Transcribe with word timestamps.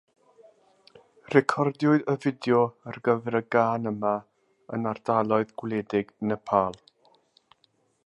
Recordiwyd 1.33 2.09
y 2.13 2.15
fideo 2.23 2.63
ar 2.93 2.99
gyfer 3.09 3.37
y 3.41 3.43
gân 3.57 3.87
yma 3.93 4.17
yn 4.79 4.93
ardaloedd 4.95 5.57
gwledig 5.63 6.15
Nepal. 6.33 6.85